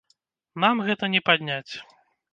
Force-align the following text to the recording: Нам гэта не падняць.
Нам 0.63 0.81
гэта 0.87 1.11
не 1.17 1.21
падняць. 1.31 1.73